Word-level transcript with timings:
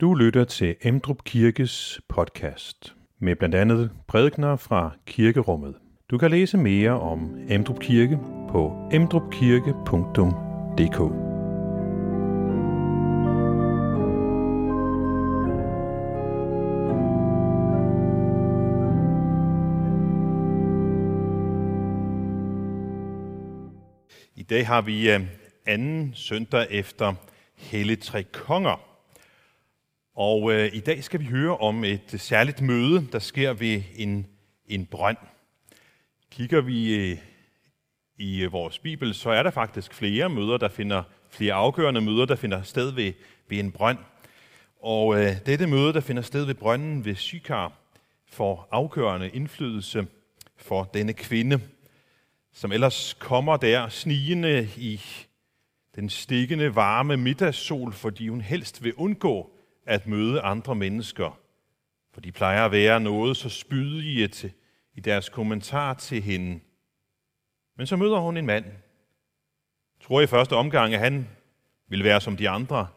Du 0.00 0.14
lytter 0.14 0.44
til 0.44 0.76
Emdrup 0.82 1.24
Kirkes 1.24 2.00
podcast 2.08 2.94
med 3.18 3.36
blandt 3.36 3.54
andet 3.54 3.90
prædikner 4.08 4.56
fra 4.56 4.90
kirkerummet. 5.06 5.74
Du 6.10 6.18
kan 6.18 6.30
læse 6.30 6.58
mere 6.58 7.00
om 7.00 7.36
Emdrup 7.48 7.80
Kirke 7.80 8.18
på 8.50 8.88
emdrupkirke.dk. 8.92 11.00
I 24.36 24.42
dag 24.42 24.66
har 24.66 24.82
vi 24.82 25.10
øh, 25.10 25.20
anden 25.66 26.12
søndag 26.14 26.66
efter 26.70 27.14
Hellig 27.56 28.00
Tre 28.00 28.22
Konger. 28.22 28.85
Og 30.16 30.52
øh, 30.52 30.70
i 30.72 30.80
dag 30.80 31.04
skal 31.04 31.20
vi 31.20 31.24
høre 31.24 31.56
om 31.56 31.84
et 31.84 32.14
særligt 32.18 32.60
møde, 32.60 33.06
der 33.12 33.18
sker 33.18 33.52
ved 33.52 33.82
en, 33.96 34.26
en 34.66 34.86
brønd. 34.86 35.16
Kigger 36.30 36.60
vi 36.60 36.94
øh, 36.94 37.18
i 38.18 38.42
øh, 38.42 38.52
vores 38.52 38.78
bibel, 38.78 39.14
så 39.14 39.30
er 39.30 39.42
der 39.42 39.50
faktisk 39.50 39.94
flere 39.94 40.28
møder, 40.28 40.56
der 40.56 40.68
finder 40.68 41.02
flere 41.30 41.54
afgørende 41.54 42.00
møder, 42.00 42.24
der 42.24 42.36
finder 42.36 42.62
sted 42.62 42.90
ved, 42.90 43.12
ved 43.48 43.58
en 43.58 43.72
brønd. 43.72 43.98
Og 44.82 45.20
øh, 45.20 45.32
dette 45.46 45.66
møde, 45.66 45.92
der 45.92 46.00
finder 46.00 46.22
sted 46.22 46.44
ved 46.44 46.54
brønden 46.54 47.04
ved 47.04 47.14
Sykar, 47.14 47.72
får 48.26 48.68
afgørende 48.70 49.28
indflydelse 49.28 50.06
for 50.56 50.84
denne 50.84 51.12
kvinde, 51.12 51.60
som 52.52 52.72
ellers 52.72 53.16
kommer 53.18 53.56
der 53.56 53.88
snigende 53.88 54.68
i 54.76 55.00
den 55.96 56.10
stikkende 56.10 56.74
varme 56.74 57.16
middagssol, 57.16 57.92
fordi 57.92 58.28
hun 58.28 58.40
helst 58.40 58.84
vil 58.84 58.94
undgå 58.94 59.55
at 59.86 60.06
møde 60.06 60.40
andre 60.40 60.74
mennesker. 60.74 61.40
For 62.12 62.20
de 62.20 62.32
plejer 62.32 62.64
at 62.64 62.72
være 62.72 63.00
noget 63.00 63.36
så 63.36 63.48
spydige 63.48 64.28
til, 64.28 64.52
i 64.94 65.00
deres 65.00 65.28
kommentar 65.28 65.94
til 65.94 66.22
hende. 66.22 66.60
Men 67.76 67.86
så 67.86 67.96
møder 67.96 68.18
hun 68.18 68.36
en 68.36 68.46
mand. 68.46 68.64
Tror 70.00 70.20
i 70.20 70.26
første 70.26 70.56
omgang, 70.56 70.94
at 70.94 71.00
han 71.00 71.28
vil 71.88 72.04
være 72.04 72.20
som 72.20 72.36
de 72.36 72.48
andre. 72.48 72.88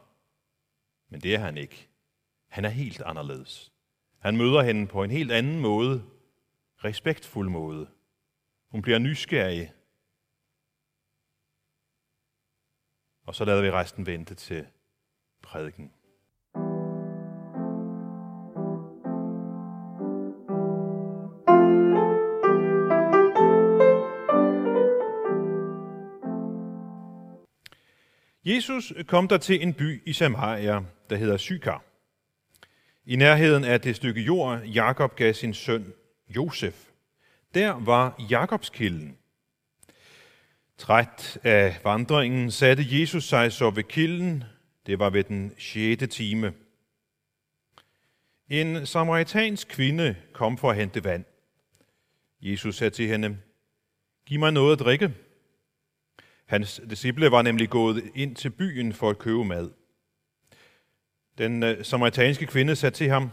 Men 1.09 1.21
det 1.21 1.35
er 1.35 1.39
han 1.39 1.57
ikke. 1.57 1.89
Han 2.47 2.65
er 2.65 2.69
helt 2.69 3.01
anderledes. 3.01 3.71
Han 4.19 4.37
møder 4.37 4.61
hende 4.61 4.87
på 4.87 5.03
en 5.03 5.11
helt 5.11 5.31
anden 5.31 5.59
måde. 5.59 6.05
Respektfuld 6.83 7.49
måde. 7.49 7.89
Hun 8.67 8.81
bliver 8.81 8.99
nysgerrig. 8.99 9.73
Og 13.25 13.35
så 13.35 13.45
lader 13.45 13.61
vi 13.61 13.71
resten 13.71 14.05
vente 14.05 14.35
til 14.35 14.67
prædiken. 15.41 15.93
Jesus 28.49 28.93
kom 29.07 29.27
der 29.27 29.37
til 29.37 29.61
en 29.61 29.73
by 29.73 30.01
i 30.05 30.13
Samaria, 30.13 30.81
der 31.09 31.15
hedder 31.15 31.37
Sykar. 31.37 31.83
I 33.05 33.15
nærheden 33.15 33.63
af 33.63 33.81
det 33.81 33.95
stykke 33.95 34.21
jord, 34.21 34.61
Jakob 34.63 35.15
gav 35.15 35.33
sin 35.33 35.53
søn 35.53 35.93
Josef. 36.35 36.89
Der 37.53 37.71
var 37.71 38.25
Jakobskilden. 38.29 39.17
Træt 40.77 41.37
af 41.43 41.79
vandringen 41.83 42.51
satte 42.51 42.85
Jesus 42.89 43.23
sig 43.23 43.51
så 43.51 43.69
ved 43.69 43.83
kilden. 43.83 44.43
Det 44.85 44.99
var 44.99 45.09
ved 45.09 45.23
den 45.23 45.53
sjette 45.57 46.07
time. 46.07 46.53
En 48.47 48.85
samaritansk 48.85 49.67
kvinde 49.67 50.15
kom 50.33 50.57
for 50.57 50.69
at 50.69 50.77
hente 50.77 51.03
vand. 51.03 51.25
Jesus 52.41 52.75
sagde 52.75 52.91
til 52.91 53.07
hende, 53.07 53.37
Giv 54.25 54.39
mig 54.39 54.51
noget 54.51 54.73
at 54.73 54.79
drikke. 54.79 55.13
Hans 56.49 56.81
disciple 56.89 57.31
var 57.31 57.41
nemlig 57.41 57.69
gået 57.69 58.11
ind 58.15 58.35
til 58.35 58.49
byen 58.49 58.93
for 58.93 59.09
at 59.09 59.17
købe 59.17 59.45
mad. 59.45 59.71
Den 61.37 61.63
øh, 61.63 61.85
samaritanske 61.85 62.45
kvinde 62.45 62.75
sagde 62.75 62.95
til 62.95 63.09
ham, 63.09 63.29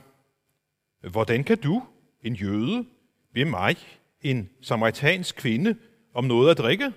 Hvordan 1.00 1.44
kan 1.44 1.58
du, 1.58 1.82
en 2.22 2.34
jøde, 2.34 2.86
ved 3.32 3.44
mig, 3.44 3.76
en 4.22 4.50
samaritansk 4.60 5.36
kvinde, 5.36 5.76
om 6.14 6.24
noget 6.24 6.50
at 6.50 6.58
drikke? 6.58 6.92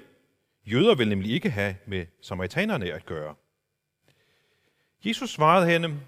Jøder 0.66 0.96
vil 0.96 1.10
nemlig 1.10 1.32
ikke 1.32 1.50
have 1.50 1.76
med 1.86 2.06
samaritanerne 2.22 2.94
at 2.94 3.06
gøre. 3.06 3.36
Jesus 5.06 5.30
svarede 5.30 5.72
hende, 5.72 6.00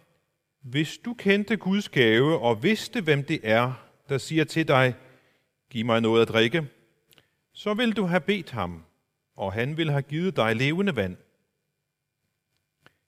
hvis 0.61 0.97
du 0.97 1.13
kendte 1.13 1.57
Guds 1.57 1.89
gave 1.89 2.39
og 2.39 2.63
vidste, 2.63 3.01
hvem 3.01 3.23
det 3.23 3.39
er, 3.43 3.73
der 4.09 4.17
siger 4.17 4.43
til 4.43 4.67
dig, 4.67 4.95
giv 5.69 5.85
mig 5.85 6.01
noget 6.01 6.21
at 6.21 6.27
drikke, 6.27 6.67
så 7.53 7.73
vil 7.73 7.95
du 7.95 8.05
have 8.05 8.21
bedt 8.21 8.51
ham, 8.51 8.85
og 9.35 9.53
han 9.53 9.77
vil 9.77 9.91
have 9.91 10.01
givet 10.01 10.35
dig 10.35 10.55
levende 10.55 10.95
vand. 10.95 11.17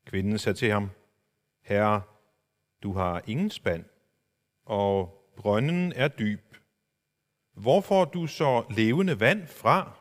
Kvinden 0.06 0.38
sagde 0.38 0.58
til 0.58 0.72
ham, 0.72 0.90
Herre, 1.62 2.02
du 2.84 2.94
har 2.94 3.22
ingen 3.28 3.50
spand, 3.50 3.86
og 4.66 5.24
brønden 5.38 5.94
er 5.96 6.08
dyb. 6.08 6.56
Hvor 7.54 7.82
får 7.82 8.06
du 8.06 8.28
så 8.28 8.66
levende 8.70 9.20
vand 9.20 9.48
fra? 9.48 10.00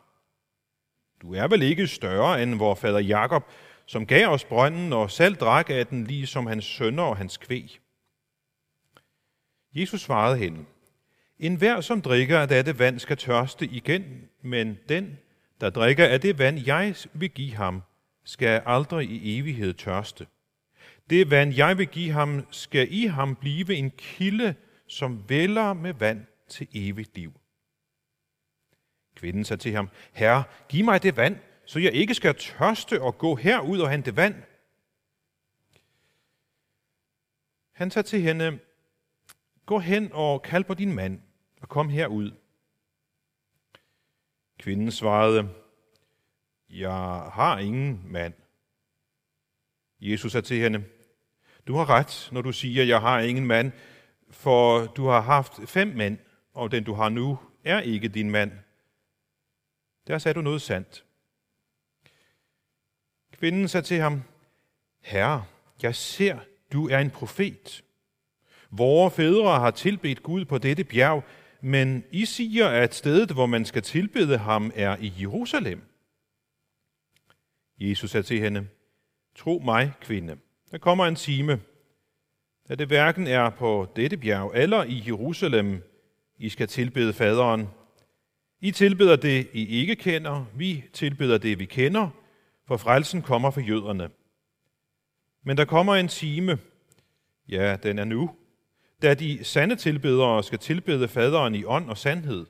Du 1.23 1.35
er 1.35 1.49
vel 1.49 1.63
ikke 1.63 1.87
større 1.87 2.43
end 2.43 2.55
vor 2.55 2.75
fader 2.75 2.99
Jakob, 2.99 3.45
som 3.87 4.07
gav 4.07 4.29
os 4.29 4.45
brønden 4.45 4.93
og 4.93 5.11
selv 5.11 5.35
drak 5.37 5.71
af 5.71 5.87
den, 5.87 6.05
lige 6.05 6.27
som 6.27 6.47
hans 6.47 6.65
sønner 6.65 7.03
og 7.03 7.17
hans 7.17 7.37
kvæg. 7.37 7.81
Jesus 9.75 10.01
svarede 10.01 10.39
hende, 10.39 10.65
En 11.39 11.57
hver, 11.57 11.81
som 11.81 12.03
drikker 12.03 12.41
af 12.41 12.49
dette 12.49 12.79
vand, 12.79 12.99
skal 12.99 13.17
tørste 13.17 13.67
igen, 13.67 14.29
men 14.43 14.79
den, 14.89 15.19
der 15.63 15.71
drikker 15.71 16.07
af 16.07 16.21
det 16.21 16.39
vand, 16.39 16.59
jeg 16.67 16.95
vil 17.13 17.31
give 17.31 17.55
ham, 17.55 17.83
skal 18.25 18.63
aldrig 18.67 19.11
i 19.11 19.39
evighed 19.39 19.75
tørste. 19.75 20.27
Det 21.11 21.31
vand, 21.31 21.55
jeg 21.55 21.79
vil 21.79 21.87
give 21.87 22.13
ham, 22.13 22.47
skal 22.51 22.93
i 22.93 23.07
ham 23.07 23.37
blive 23.37 23.75
en 23.75 23.91
kilde, 23.91 24.55
som 24.87 25.29
vælger 25.29 25.73
med 25.73 25.95
vand 25.95 26.27
til 26.49 26.69
evigt 26.73 27.17
liv. 27.17 27.33
Kvinden 29.15 29.45
sagde 29.45 29.63
til 29.63 29.73
ham, 29.73 29.89
Herre, 30.13 30.45
giv 30.69 30.85
mig 30.85 31.03
det 31.03 31.17
vand, 31.17 31.37
så 31.67 31.79
jeg 31.79 31.93
ikke 31.93 32.15
skal 32.15 32.35
tørste 32.35 33.03
og 33.03 33.19
gå 33.19 33.35
herud 33.35 33.81
og 33.81 33.91
hente 33.91 34.17
vand. 34.17 34.35
Han 37.73 37.91
sagde 37.91 38.09
til 38.09 38.21
hende, 38.21 38.59
gå 39.67 39.79
hen 39.79 40.11
og 40.13 40.43
kald 40.43 40.65
på 40.65 40.75
din 40.75 40.93
mand, 40.93 41.21
og 41.61 41.69
kom 41.69 41.89
herud. 41.89 42.42
Kvinden 44.59 44.91
svarede, 44.91 45.49
jeg 46.71 47.31
har 47.33 47.59
ingen 47.59 48.03
mand. 48.05 48.35
Jesus 50.01 50.33
sagde 50.33 50.47
til 50.47 50.57
hende, 50.57 50.85
du 51.67 51.77
har 51.77 51.91
ret, 51.91 52.29
når 52.33 52.43
du 52.43 52.53
siger, 52.53 52.85
jeg 52.85 53.01
har 53.01 53.21
ingen 53.21 53.47
mand, 53.47 53.73
for 54.31 54.87
du 54.87 55.07
har 55.07 55.21
haft 55.21 55.53
fem 55.67 55.89
mænd, 55.89 56.19
og 56.55 56.71
den 56.71 56.85
du 56.85 56.95
har 56.95 57.09
nu 57.09 57.39
er 57.65 57.81
ikke 57.81 58.09
din 58.09 58.31
mand. 58.31 58.53
Der 60.07 60.19
sagde 60.19 60.35
du 60.35 60.41
noget 60.41 60.63
sandt. 60.63 61.05
Kvinden 63.33 63.69
sagde 63.69 63.87
til 63.87 64.01
ham, 64.01 64.23
Herre, 65.01 65.45
jeg 65.83 65.95
ser, 65.95 66.39
du 66.73 66.89
er 66.89 66.99
en 66.99 67.11
profet. 67.11 67.85
Vore 68.71 69.11
fædre 69.11 69.61
har 69.61 69.71
tilbedt 69.71 70.23
Gud 70.23 70.45
på 70.45 70.59
dette 70.59 70.85
bjerg, 70.85 71.25
men 71.65 72.05
I 72.11 72.25
siger, 72.25 72.69
at 72.69 72.95
stedet, 72.95 73.31
hvor 73.31 73.47
man 73.47 73.65
skal 73.65 73.83
tilbede 73.83 74.39
ham, 74.39 74.73
er 74.75 74.97
i 75.01 75.13
Jerusalem. 75.21 75.83
Jesus 77.79 78.11
sagde 78.11 78.27
til 78.27 78.41
hende, 78.41 78.69
Tro 79.37 79.63
mig, 79.65 79.93
kvinde, 80.01 80.37
der 80.71 80.79
kommer 80.79 81.07
en 81.07 81.15
time, 81.15 81.61
da 82.69 82.75
det 82.75 82.87
hverken 82.87 83.27
er 83.27 83.51
på 83.51 83.93
dette 83.97 84.17
bjerg 84.17 84.53
eller 84.55 84.85
i 84.85 85.03
Jerusalem, 85.07 85.83
I 86.39 86.49
skal 86.49 86.69
tilbede 86.69 87.13
faderen. 87.13 87.69
I 88.61 88.71
tilbeder 88.71 89.17
det, 89.17 89.49
I 89.53 89.67
ikke 89.67 89.97
kender, 89.97 90.45
vi 90.55 90.85
tilbeder 90.93 91.39
det, 91.39 91.59
vi 91.59 91.65
kender, 91.65 92.09
for 92.67 92.77
frelsen 92.77 93.23
kommer 93.23 93.51
for 93.51 93.61
jøderne. 93.61 94.11
Men 95.45 95.57
der 95.57 95.65
kommer 95.65 95.95
en 95.95 96.09
time, 96.09 96.59
ja, 97.49 97.77
den 97.83 97.99
er 97.99 98.05
nu, 98.05 98.37
da 99.03 99.15
de 99.15 99.45
sande 99.45 99.77
tilbedere 99.77 100.43
skal 100.43 100.59
tilbede 100.59 101.09
faderen 101.09 101.55
i 101.55 101.65
ånd 101.65 101.91
og 101.91 101.99
sandhed. 101.99 102.47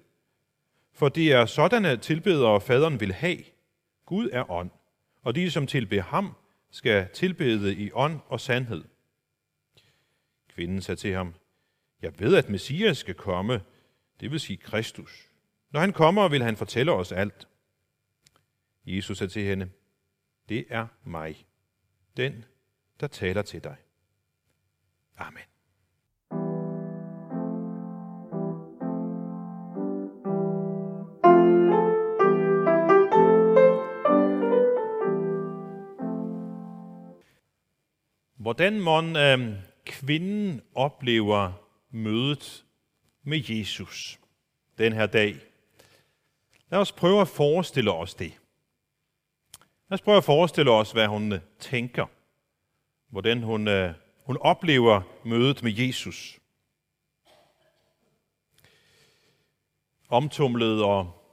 For 0.92 1.08
det 1.08 1.32
er 1.32 1.46
sådanne 1.46 1.96
tilbedere, 1.96 2.60
faderen 2.60 3.00
vil 3.00 3.12
have. 3.12 3.44
Gud 4.06 4.30
er 4.32 4.50
ånd, 4.50 4.70
og 5.22 5.34
de, 5.34 5.50
som 5.50 5.66
tilbeder 5.66 6.02
ham, 6.02 6.34
skal 6.70 7.08
tilbede 7.14 7.74
i 7.74 7.90
ånd 7.92 8.20
og 8.26 8.40
sandhed. 8.40 8.84
Kvinden 10.48 10.82
sagde 10.82 11.00
til 11.00 11.14
ham, 11.14 11.34
Jeg 12.02 12.20
ved, 12.20 12.36
at 12.36 12.48
Messias 12.48 12.98
skal 12.98 13.14
komme, 13.14 13.60
det 14.20 14.30
vil 14.30 14.40
sige 14.40 14.56
Kristus. 14.56 15.28
Når 15.70 15.80
han 15.80 15.92
kommer, 15.92 16.28
vil 16.28 16.42
han 16.42 16.56
fortælle 16.56 16.92
os 16.92 17.12
alt. 17.12 17.48
Jesus 18.86 19.18
sagde 19.18 19.32
til 19.32 19.42
hende, 19.42 19.70
Det 20.48 20.66
er 20.68 20.86
mig, 21.04 21.46
den, 22.16 22.44
der 23.00 23.06
taler 23.06 23.42
til 23.42 23.64
dig. 23.64 23.76
Amen. 25.16 25.51
Hvordan 38.52 38.80
mon 38.80 39.16
øh, 39.16 39.54
kvinden 39.84 40.62
oplever 40.74 41.52
mødet 41.90 42.64
med 43.22 43.42
Jesus 43.48 44.18
den 44.78 44.92
her 44.92 45.06
dag. 45.06 45.36
Lad 46.70 46.80
os 46.80 46.92
prøve 46.92 47.20
at 47.20 47.28
forestille 47.28 47.92
os 47.92 48.14
det. 48.14 48.32
Lad 49.88 49.94
os 49.94 50.00
prøve 50.00 50.16
at 50.16 50.24
forestille 50.24 50.70
os, 50.70 50.92
hvad 50.92 51.06
hun 51.06 51.32
øh, 51.32 51.40
tænker. 51.58 52.06
Hvordan 53.10 53.42
hun, 53.42 53.68
øh, 53.68 53.94
hun 54.24 54.38
oplever 54.40 55.00
mødet 55.24 55.62
med 55.62 55.72
Jesus. 55.72 56.38
Omtumlet 60.08 60.84
og 60.84 61.24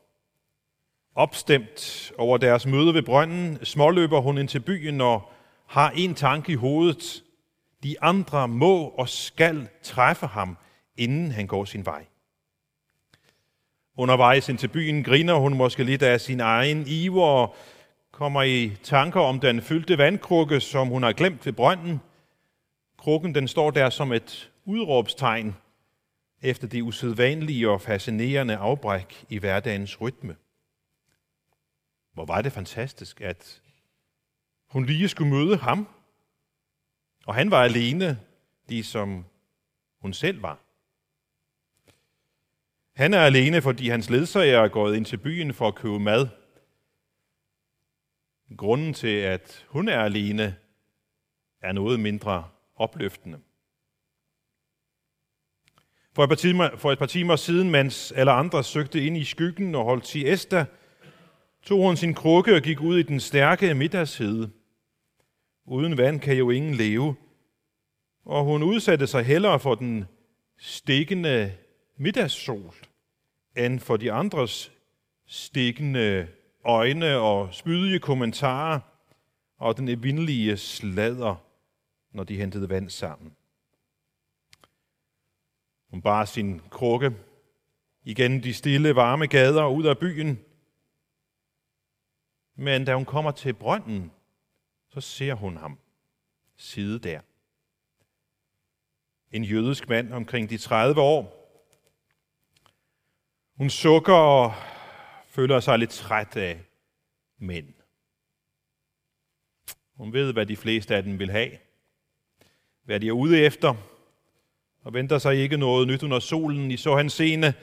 opstemt 1.15 2.11
over 2.17 2.37
deres 2.37 2.65
møde 2.65 2.93
ved 2.93 3.03
brønden, 3.03 3.65
småløber 3.65 4.19
hun 4.19 4.37
ind 4.37 4.47
til 4.47 4.59
byen 4.59 5.01
og 5.01 5.33
har 5.69 5.91
en 5.95 6.15
tanke 6.15 6.51
i 6.51 6.55
hovedet. 6.55 7.23
De 7.83 8.01
andre 8.01 8.47
må 8.47 8.87
og 8.87 9.09
skal 9.09 9.67
træffe 9.83 10.27
ham, 10.27 10.57
inden 10.97 11.31
han 11.31 11.47
går 11.47 11.65
sin 11.65 11.85
vej. 11.85 12.05
Undervejs 13.97 14.49
ind 14.49 14.57
til 14.57 14.67
byen 14.67 15.03
griner 15.03 15.33
hun 15.33 15.57
måske 15.57 15.83
lidt 15.83 16.01
af 16.01 16.21
sin 16.21 16.39
egen 16.39 16.87
iver 16.87 17.25
og 17.25 17.55
kommer 18.11 18.43
i 18.43 18.77
tanker 18.83 19.19
om 19.19 19.39
den 19.39 19.61
fyldte 19.61 19.97
vandkrukke, 19.97 20.59
som 20.59 20.87
hun 20.87 21.03
har 21.03 21.13
glemt 21.13 21.45
ved 21.45 21.53
brønden. 21.53 22.01
Krukken 22.97 23.35
den 23.35 23.47
står 23.47 23.71
der 23.71 23.89
som 23.89 24.11
et 24.11 24.51
udråbstegn 24.65 25.55
efter 26.41 26.67
det 26.67 26.81
usædvanlige 26.81 27.69
og 27.69 27.81
fascinerende 27.81 28.55
afbræk 28.55 29.25
i 29.29 29.37
hverdagens 29.37 30.01
rytme. 30.01 30.35
Hvor 32.13 32.25
var 32.25 32.41
det 32.41 32.51
fantastisk, 32.51 33.21
at 33.21 33.61
hun 34.69 34.85
lige 34.85 35.09
skulle 35.09 35.31
møde 35.31 35.57
ham, 35.57 35.87
og 37.25 37.35
han 37.35 37.51
var 37.51 37.63
alene, 37.63 38.19
ligesom 38.67 39.25
hun 40.01 40.13
selv 40.13 40.41
var. 40.41 40.59
Han 42.95 43.13
er 43.13 43.21
alene, 43.21 43.61
fordi 43.61 43.89
hans 43.89 44.09
ledsager 44.09 44.59
er 44.59 44.67
gået 44.67 44.95
ind 44.95 45.05
til 45.05 45.17
byen 45.17 45.53
for 45.53 45.67
at 45.67 45.75
købe 45.75 45.99
mad. 45.99 46.27
Grunden 48.57 48.93
til, 48.93 49.17
at 49.17 49.65
hun 49.69 49.87
er 49.87 49.99
alene, 49.99 50.55
er 51.61 51.71
noget 51.71 51.99
mindre 51.99 52.49
opløftende. 52.75 53.39
For 56.15 56.23
et, 56.23 56.29
par 56.29 56.35
timer, 56.35 56.77
for 56.77 56.91
et 56.91 56.99
par 56.99 57.05
timer 57.05 57.35
siden, 57.35 57.69
mens 57.69 58.11
alle 58.11 58.31
andre 58.31 58.63
søgte 58.63 59.05
ind 59.05 59.17
i 59.17 59.23
skyggen 59.23 59.75
og 59.75 59.83
holdt 59.83 60.07
siesta, 60.07 60.65
tog 61.63 61.81
hun 61.87 61.97
sin 61.97 62.13
krukke 62.13 62.55
og 62.55 62.61
gik 62.61 62.81
ud 62.81 62.99
i 62.99 63.03
den 63.03 63.19
stærke 63.19 63.73
middagshede. 63.73 64.51
Uden 65.69 65.97
vand 65.97 66.19
kan 66.19 66.37
jo 66.37 66.49
ingen 66.49 66.75
leve, 66.75 67.15
og 68.25 68.43
hun 68.43 68.63
udsatte 68.63 69.07
sig 69.07 69.23
hellere 69.23 69.59
for 69.59 69.75
den 69.75 70.05
stikkende 70.57 71.57
middagssol, 71.97 72.75
end 73.57 73.79
for 73.79 73.97
de 73.97 74.11
andres 74.11 74.71
stikkende 75.25 76.27
øjne 76.65 77.17
og 77.17 77.53
spydige 77.53 77.99
kommentarer 77.99 78.79
og 79.57 79.77
den 79.77 79.87
evindelige 79.87 80.57
sladder, 80.57 81.35
når 82.11 82.23
de 82.23 82.37
hentede 82.37 82.69
vand 82.69 82.89
sammen. 82.89 83.35
Hun 85.89 86.01
bar 86.01 86.25
sin 86.25 86.61
krukke 86.69 87.11
igen 88.03 88.43
de 88.43 88.53
stille, 88.53 88.95
varme 88.95 89.27
gader 89.27 89.65
ud 89.65 89.85
af 89.85 89.97
byen. 89.97 90.39
Men 92.55 92.85
da 92.85 92.95
hun 92.95 93.05
kommer 93.05 93.31
til 93.31 93.53
brønden, 93.53 94.11
så 94.89 95.01
ser 95.01 95.33
hun 95.33 95.57
ham 95.57 95.79
sidde 96.57 96.99
der. 96.99 97.21
En 99.31 99.43
jødisk 99.43 99.89
mand 99.89 100.13
omkring 100.13 100.49
de 100.49 100.57
30 100.57 101.01
år. 101.01 101.35
Hun 103.57 103.69
sukker 103.69 104.13
og 104.13 104.53
føler 105.27 105.59
sig 105.59 105.79
lidt 105.79 105.89
træt 105.89 106.37
af 106.37 106.61
mænd. 107.37 107.73
Hun 109.93 110.13
ved, 110.13 110.33
hvad 110.33 110.45
de 110.45 110.57
fleste 110.57 110.95
af 110.95 111.03
dem 111.03 111.19
vil 111.19 111.31
have. 111.31 111.51
Hvad 112.83 112.99
de 112.99 113.07
er 113.07 113.11
ude 113.11 113.39
efter. 113.39 113.75
Og 114.81 114.93
venter 114.93 115.17
sig 115.17 115.35
ikke 115.35 115.57
noget 115.57 115.87
nyt 115.87 116.03
under 116.03 116.19
solen 116.19 116.71
i 116.71 116.77
så 116.77 116.95
hans 116.95 117.13
scene. 117.13 117.53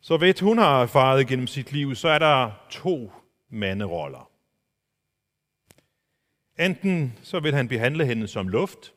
Så 0.00 0.16
ved 0.16 0.40
hun 0.40 0.58
har 0.58 0.82
erfaret 0.82 1.28
gennem 1.28 1.46
sit 1.46 1.72
liv, 1.72 1.94
så 1.94 2.08
er 2.08 2.18
der 2.18 2.50
to 2.70 3.12
manderoller. 3.48 4.33
Enten 6.58 7.18
så 7.22 7.40
vil 7.40 7.54
han 7.54 7.68
behandle 7.68 8.06
hende 8.06 8.28
som 8.28 8.48
luft, 8.48 8.94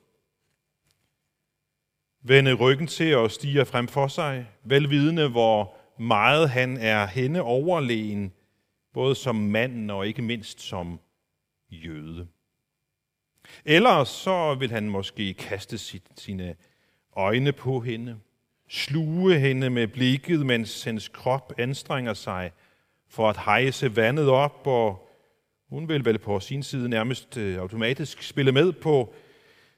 vende 2.21 2.53
ryggen 2.53 2.87
til 2.87 3.15
og 3.15 3.31
stiger 3.31 3.63
frem 3.63 3.87
for 3.87 4.07
sig, 4.07 4.47
velvidende 4.63 5.29
hvor 5.29 5.75
meget 5.99 6.49
han 6.49 6.77
er 6.77 7.05
hende 7.07 7.41
overlegen, 7.41 8.33
både 8.93 9.15
som 9.15 9.35
mand 9.35 9.91
og 9.91 10.07
ikke 10.07 10.21
mindst 10.21 10.61
som 10.61 10.99
jøde. 11.69 12.27
Eller 13.65 14.03
så 14.03 14.55
vil 14.55 14.71
han 14.71 14.89
måske 14.89 15.33
kaste 15.33 15.77
sit, 15.77 16.03
sine 16.17 16.55
øjne 17.15 17.51
på 17.51 17.79
hende, 17.79 18.19
sluge 18.69 19.39
hende 19.39 19.69
med 19.69 19.87
blikket, 19.87 20.45
mens 20.45 20.83
hendes 20.83 21.09
krop 21.09 21.53
anstrenger 21.57 22.13
sig 22.13 22.51
for 23.09 23.29
at 23.29 23.37
hejse 23.37 23.95
vandet 23.95 24.29
op, 24.29 24.67
og 24.67 25.06
hun 25.69 25.89
vil 25.89 26.05
vel 26.05 26.17
på 26.17 26.39
sin 26.39 26.63
side 26.63 26.89
nærmest 26.89 27.37
øh, 27.37 27.59
automatisk 27.59 28.23
spille 28.23 28.51
med 28.51 28.71
på 28.71 29.13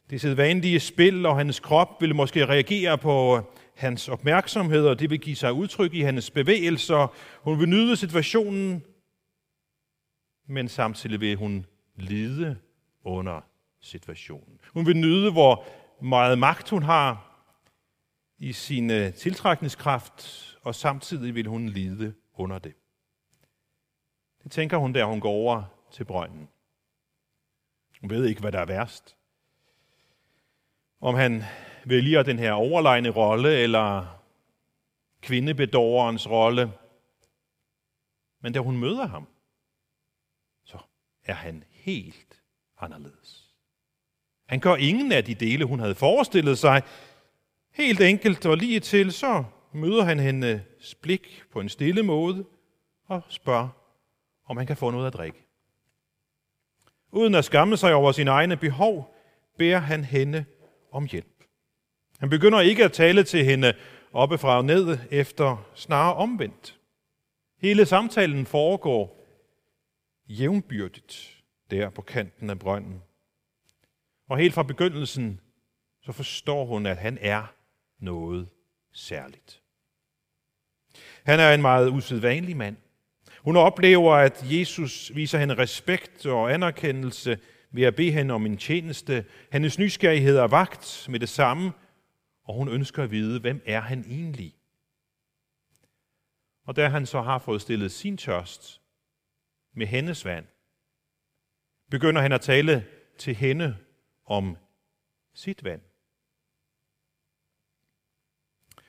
det 0.09 0.21
sædvanlige 0.21 0.79
spil, 0.79 1.25
og 1.25 1.37
hans 1.37 1.59
krop 1.59 2.01
vil 2.01 2.15
måske 2.15 2.45
reagere 2.45 2.97
på 2.97 3.37
øh, 3.37 3.43
hans 3.75 4.09
opmærksomhed, 4.09 4.87
og 4.87 4.99
det 4.99 5.09
vil 5.09 5.19
give 5.19 5.35
sig 5.35 5.53
udtryk 5.53 5.93
i 5.93 6.01
hans 6.01 6.31
bevægelser. 6.31 7.13
Hun 7.41 7.59
vil 7.59 7.69
nyde 7.69 7.95
situationen, 7.95 8.83
men 10.47 10.69
samtidig 10.69 11.21
vil 11.21 11.35
hun 11.35 11.65
lide 11.95 12.57
under 13.03 13.41
situationen. 13.81 14.59
Hun 14.73 14.85
vil 14.85 14.97
nyde, 14.97 15.31
hvor 15.31 15.65
meget 16.01 16.39
magt 16.39 16.69
hun 16.69 16.83
har 16.83 17.25
i 18.37 18.51
sin 18.51 18.91
øh, 18.91 19.13
tiltrækningskraft, 19.13 20.45
og 20.63 20.75
samtidig 20.75 21.35
vil 21.35 21.47
hun 21.47 21.69
lide 21.69 22.13
under 22.33 22.59
det. 22.59 22.73
Det 24.43 24.51
tænker 24.51 24.77
hun, 24.77 24.93
da 24.93 25.05
hun 25.05 25.19
går 25.19 25.29
over 25.29 25.78
til 25.91 26.03
brønden. 26.03 26.49
Hun 28.01 28.09
ved 28.09 28.25
ikke, 28.25 28.41
hvad 28.41 28.51
der 28.51 28.59
er 28.59 28.65
værst. 28.65 29.15
Om 31.01 31.15
han 31.15 31.43
vælger 31.85 32.23
den 32.23 32.39
her 32.39 32.51
overlegne 32.51 33.09
rolle, 33.09 33.57
eller 33.57 34.19
kvindebedårerens 35.21 36.29
rolle. 36.29 36.71
Men 38.41 38.53
da 38.53 38.59
hun 38.59 38.77
møder 38.77 39.07
ham, 39.07 39.27
så 40.63 40.77
er 41.23 41.33
han 41.33 41.63
helt 41.69 42.41
anderledes. 42.79 43.55
Han 44.45 44.59
gør 44.59 44.75
ingen 44.75 45.11
af 45.11 45.25
de 45.25 45.35
dele, 45.35 45.65
hun 45.65 45.79
havde 45.79 45.95
forestillet 45.95 46.57
sig. 46.57 46.81
Helt 47.71 48.01
enkelt 48.01 48.45
og 48.45 48.57
lige 48.57 48.79
til, 48.79 49.11
så 49.11 49.43
møder 49.73 50.03
han 50.03 50.19
hende 50.19 50.63
blik 51.01 51.43
på 51.51 51.59
en 51.59 51.69
stille 51.69 52.03
måde 52.03 52.45
og 53.05 53.21
spørger, 53.29 53.69
om 54.45 54.57
han 54.57 54.67
kan 54.67 54.77
få 54.77 54.91
noget 54.91 55.07
at 55.07 55.13
drikke. 55.13 55.48
Uden 57.11 57.35
at 57.35 57.45
skamme 57.45 57.77
sig 57.77 57.93
over 57.93 58.11
sine 58.11 58.31
egne 58.31 58.57
behov, 58.57 59.15
beder 59.57 59.77
han 59.77 60.03
hende 60.03 60.45
om 60.91 61.05
hjælp. 61.05 61.43
Han 62.19 62.29
begynder 62.29 62.59
ikke 62.59 62.85
at 62.85 62.91
tale 62.91 63.23
til 63.23 63.45
hende 63.45 63.73
oppefra 64.11 64.57
og 64.57 64.65
ned 64.65 64.97
efter 65.11 65.69
snarere 65.75 66.15
omvendt. 66.15 66.79
Hele 67.57 67.85
samtalen 67.85 68.45
foregår 68.45 69.25
jævnbyrdigt 70.27 71.43
der 71.71 71.89
på 71.89 72.01
kanten 72.01 72.49
af 72.49 72.59
brønden. 72.59 73.01
Og 74.29 74.37
helt 74.37 74.53
fra 74.53 74.63
begyndelsen, 74.63 75.39
så 76.01 76.11
forstår 76.11 76.65
hun, 76.65 76.85
at 76.85 76.97
han 76.97 77.17
er 77.21 77.53
noget 77.99 78.49
særligt. 78.93 79.61
Han 81.23 81.39
er 81.39 81.53
en 81.53 81.61
meget 81.61 81.89
usædvanlig 81.89 82.57
mand. 82.57 82.77
Hun 83.43 83.55
oplever, 83.55 84.13
at 84.13 84.43
Jesus 84.43 85.11
viser 85.15 85.39
hende 85.39 85.57
respekt 85.57 86.25
og 86.25 86.53
anerkendelse 86.53 87.39
ved 87.71 87.83
at 87.83 87.95
bede 87.95 88.11
hende 88.11 88.33
om 88.33 88.45
en 88.45 88.57
tjeneste. 88.57 89.25
Hendes 89.51 89.79
nysgerrighed 89.79 90.37
er 90.37 90.47
vagt 90.47 91.07
med 91.09 91.19
det 91.19 91.29
samme, 91.29 91.71
og 92.43 92.55
hun 92.55 92.69
ønsker 92.69 93.03
at 93.03 93.11
vide, 93.11 93.39
hvem 93.39 93.61
er 93.65 93.79
han 93.79 93.99
egentlig? 93.99 94.55
Og 96.65 96.75
da 96.75 96.87
han 96.87 97.05
så 97.05 97.21
har 97.21 97.39
fået 97.39 97.61
stillet 97.61 97.91
sin 97.91 98.17
tørst 98.17 98.81
med 99.75 99.87
hendes 99.87 100.25
vand, 100.25 100.45
begynder 101.91 102.21
han 102.21 102.31
at 102.31 102.41
tale 102.41 102.85
til 103.17 103.35
hende 103.35 103.77
om 104.25 104.57
sit 105.33 105.63
vand. 105.63 105.81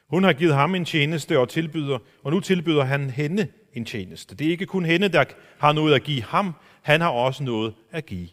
Hun 0.06 0.24
har 0.24 0.32
givet 0.32 0.54
ham 0.54 0.74
en 0.74 0.84
tjeneste 0.84 1.38
og 1.38 1.48
tilbyder, 1.48 1.98
og 2.22 2.30
nu 2.30 2.40
tilbyder 2.40 2.84
han 2.84 3.10
hende 3.10 3.52
en 3.72 3.84
tjeneste. 3.84 4.34
Det 4.34 4.46
er 4.46 4.50
ikke 4.50 4.66
kun 4.66 4.84
hende, 4.84 5.08
der 5.08 5.24
har 5.58 5.72
noget 5.72 5.94
at 5.94 6.02
give 6.02 6.22
ham, 6.22 6.54
han 6.82 7.00
har 7.00 7.10
også 7.10 7.42
noget 7.42 7.74
at 7.90 8.06
give 8.06 8.28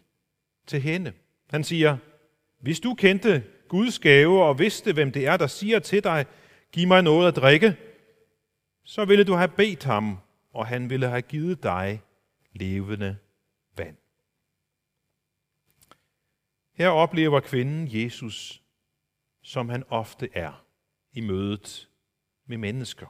til 0.66 0.80
hende. 0.82 1.12
Han 1.50 1.64
siger, 1.64 1.96
hvis 2.60 2.80
du 2.80 2.94
kendte 2.94 3.44
Guds 3.68 3.98
gave 3.98 4.44
og 4.44 4.58
vidste, 4.58 4.92
hvem 4.92 5.12
det 5.12 5.26
er, 5.26 5.36
der 5.36 5.46
siger 5.46 5.78
til 5.78 6.04
dig, 6.04 6.26
giv 6.72 6.88
mig 6.88 7.02
noget 7.02 7.28
at 7.28 7.36
drikke, 7.36 7.76
så 8.84 9.04
ville 9.04 9.24
du 9.24 9.32
have 9.32 9.48
bedt 9.48 9.84
ham, 9.84 10.18
og 10.54 10.66
han 10.66 10.90
ville 10.90 11.08
have 11.08 11.22
givet 11.22 11.62
dig 11.62 12.02
levende 12.52 13.16
vand. 13.76 13.96
Her 16.74 16.88
oplever 16.88 17.40
kvinden 17.40 17.88
Jesus, 17.90 18.62
som 19.42 19.68
han 19.68 19.84
ofte 19.88 20.28
er 20.34 20.64
i 21.12 21.20
mødet 21.20 21.88
med 22.46 22.56
mennesker. 22.58 23.06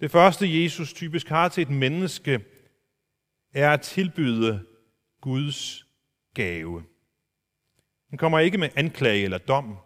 Det 0.00 0.10
første, 0.10 0.62
Jesus 0.62 0.92
typisk 0.92 1.28
har 1.28 1.48
til 1.48 1.62
et 1.62 1.70
menneske, 1.70 2.40
er 3.54 3.70
at 3.70 3.80
tilbyde 3.80 4.66
Guds 5.20 5.86
gave. 6.34 6.82
Han 8.10 8.18
kommer 8.18 8.38
ikke 8.38 8.58
med 8.58 8.68
anklage 8.76 9.24
eller 9.24 9.38
dom. 9.38 9.76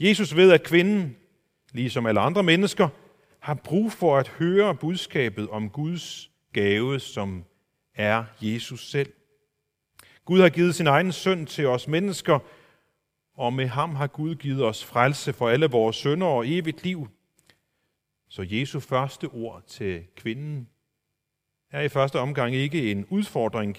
Jesus 0.00 0.36
ved, 0.36 0.52
at 0.52 0.62
kvinden, 0.62 1.16
ligesom 1.72 2.06
alle 2.06 2.20
andre 2.20 2.42
mennesker, 2.42 2.88
har 3.40 3.54
brug 3.54 3.92
for 3.92 4.18
at 4.18 4.28
høre 4.28 4.74
budskabet 4.74 5.48
om 5.48 5.70
Guds 5.70 6.30
gave, 6.52 7.00
som 7.00 7.44
er 7.94 8.24
Jesus 8.40 8.90
selv. 8.90 9.12
Gud 10.24 10.40
har 10.40 10.48
givet 10.48 10.74
sin 10.74 10.86
egen 10.86 11.12
søn 11.12 11.46
til 11.46 11.66
os 11.66 11.88
mennesker, 11.88 12.38
og 13.34 13.52
med 13.52 13.66
ham 13.66 13.94
har 13.94 14.06
Gud 14.06 14.34
givet 14.34 14.64
os 14.64 14.84
frelse 14.84 15.32
for 15.32 15.48
alle 15.48 15.66
vores 15.66 15.96
sønder 15.96 16.26
og 16.26 16.48
evigt 16.48 16.84
liv. 16.84 17.08
Så 18.28 18.46
Jesu 18.50 18.80
første 18.80 19.24
ord 19.24 19.62
til 19.66 20.06
kvinden 20.16 20.68
er 21.70 21.80
i 21.80 21.88
første 21.88 22.18
omgang 22.18 22.54
ikke 22.54 22.90
en 22.90 23.06
udfordring, 23.06 23.76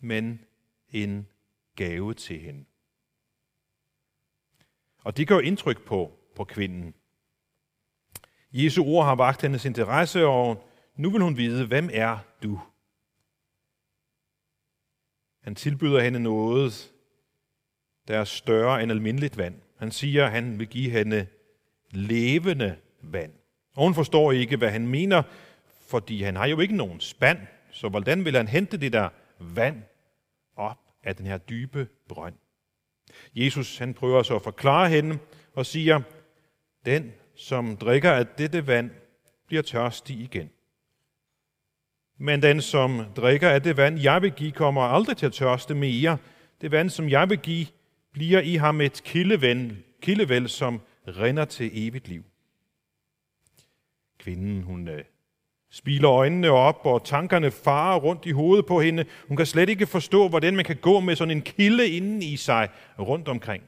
men 0.00 0.44
en 0.88 1.26
gave 1.76 2.14
til 2.14 2.40
hende. 2.40 2.64
Og 5.04 5.16
det 5.16 5.28
gør 5.28 5.38
indtryk 5.38 5.84
på, 5.84 6.18
på 6.36 6.44
kvinden. 6.44 6.94
Jesu 8.52 8.84
ord 8.84 9.04
har 9.04 9.14
vagt 9.14 9.42
hendes 9.42 9.64
interesse, 9.64 10.26
og 10.26 10.68
nu 10.96 11.10
vil 11.10 11.22
hun 11.22 11.36
vide, 11.36 11.66
hvem 11.66 11.90
er 11.92 12.18
du? 12.42 12.60
Han 15.42 15.54
tilbyder 15.54 16.00
hende 16.00 16.20
noget, 16.20 16.92
der 18.08 18.18
er 18.18 18.24
større 18.24 18.82
end 18.82 18.92
almindeligt 18.92 19.36
vand. 19.36 19.60
Han 19.76 19.90
siger, 19.90 20.24
at 20.24 20.30
han 20.32 20.58
vil 20.58 20.68
give 20.68 20.90
hende 20.90 21.26
levende 21.90 22.78
vand. 23.02 23.39
Og 23.74 23.84
hun 23.84 23.94
forstår 23.94 24.32
ikke, 24.32 24.56
hvad 24.56 24.70
han 24.70 24.86
mener, 24.86 25.22
fordi 25.88 26.22
han 26.22 26.36
har 26.36 26.46
jo 26.46 26.60
ikke 26.60 26.76
nogen 26.76 27.00
spand. 27.00 27.38
Så 27.70 27.88
hvordan 27.88 28.24
vil 28.24 28.36
han 28.36 28.48
hente 28.48 28.76
det 28.76 28.92
der 28.92 29.08
vand 29.38 29.82
op 30.56 30.78
af 31.02 31.16
den 31.16 31.26
her 31.26 31.38
dybe 31.38 31.88
brønd? 32.08 32.34
Jesus 33.34 33.78
han 33.78 33.94
prøver 33.94 34.22
så 34.22 34.36
at 34.36 34.42
forklare 34.42 34.88
hende 34.88 35.18
og 35.54 35.66
siger, 35.66 36.00
den, 36.86 37.12
som 37.36 37.76
drikker 37.76 38.12
af 38.12 38.26
dette 38.26 38.66
vand, 38.66 38.90
bliver 39.46 39.62
tørstig 39.62 40.20
igen. 40.20 40.50
Men 42.18 42.42
den, 42.42 42.60
som 42.60 43.04
drikker 43.16 43.50
af 43.50 43.62
det 43.62 43.76
vand, 43.76 43.98
jeg 43.98 44.22
vil 44.22 44.32
give, 44.32 44.52
kommer 44.52 44.82
aldrig 44.82 45.16
til 45.16 45.26
at 45.26 45.32
tørste 45.32 45.74
mere. 45.74 46.18
Det 46.60 46.70
vand, 46.70 46.90
som 46.90 47.08
jeg 47.08 47.30
vil 47.30 47.38
give, 47.38 47.66
bliver 48.12 48.40
i 48.40 48.54
ham 48.54 48.80
et 48.80 49.02
kildevæld, 49.04 49.76
kildevæld 50.02 50.48
som 50.48 50.80
rinder 51.06 51.44
til 51.44 51.70
evigt 51.72 52.08
liv. 52.08 52.24
Kvinden, 54.20 54.62
hun 54.62 54.88
øh, 54.88 55.04
spiler 55.70 56.10
øjnene 56.10 56.50
op, 56.50 56.80
og 56.86 57.04
tankerne 57.04 57.50
farer 57.50 57.98
rundt 57.98 58.26
i 58.26 58.30
hovedet 58.30 58.66
på 58.66 58.80
hende. 58.80 59.04
Hun 59.28 59.36
kan 59.36 59.46
slet 59.46 59.68
ikke 59.68 59.86
forstå, 59.86 60.28
hvordan 60.28 60.56
man 60.56 60.64
kan 60.64 60.76
gå 60.76 61.00
med 61.00 61.16
sådan 61.16 61.36
en 61.36 61.42
kilde 61.42 61.88
inden 61.88 62.22
i 62.22 62.36
sig 62.36 62.68
rundt 62.98 63.28
omkring. 63.28 63.64